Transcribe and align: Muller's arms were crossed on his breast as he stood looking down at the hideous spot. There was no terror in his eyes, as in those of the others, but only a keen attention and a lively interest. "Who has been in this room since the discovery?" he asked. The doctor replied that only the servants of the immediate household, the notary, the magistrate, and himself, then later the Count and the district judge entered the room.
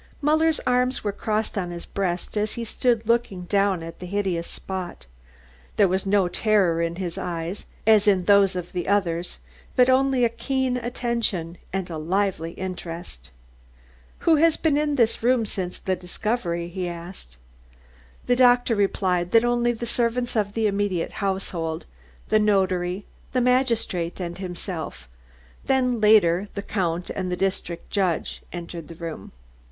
Muller's 0.19 0.59
arms 0.65 1.03
were 1.03 1.11
crossed 1.11 1.59
on 1.59 1.69
his 1.69 1.85
breast 1.85 2.35
as 2.35 2.53
he 2.53 2.65
stood 2.65 3.07
looking 3.07 3.43
down 3.43 3.83
at 3.83 3.99
the 3.99 4.07
hideous 4.07 4.47
spot. 4.47 5.05
There 5.75 5.87
was 5.87 6.07
no 6.07 6.27
terror 6.27 6.81
in 6.81 6.95
his 6.95 7.19
eyes, 7.19 7.67
as 7.85 8.07
in 8.07 8.25
those 8.25 8.55
of 8.55 8.71
the 8.71 8.87
others, 8.87 9.37
but 9.75 9.91
only 9.91 10.25
a 10.25 10.29
keen 10.29 10.75
attention 10.77 11.59
and 11.71 11.87
a 11.87 11.99
lively 11.99 12.53
interest. 12.53 13.29
"Who 14.21 14.37
has 14.37 14.57
been 14.57 14.75
in 14.75 14.95
this 14.95 15.21
room 15.21 15.45
since 15.45 15.77
the 15.77 15.95
discovery?" 15.95 16.67
he 16.67 16.87
asked. 16.89 17.37
The 18.25 18.35
doctor 18.35 18.73
replied 18.75 19.29
that 19.33 19.45
only 19.45 19.71
the 19.71 19.85
servants 19.85 20.35
of 20.35 20.53
the 20.53 20.65
immediate 20.65 21.11
household, 21.21 21.85
the 22.29 22.39
notary, 22.39 23.05
the 23.33 23.41
magistrate, 23.41 24.19
and 24.19 24.39
himself, 24.39 25.07
then 25.65 26.01
later 26.01 26.47
the 26.55 26.63
Count 26.63 27.11
and 27.11 27.31
the 27.31 27.37
district 27.37 27.91
judge 27.91 28.41
entered 28.51 28.87
the 28.87 28.95
room. 28.95 29.31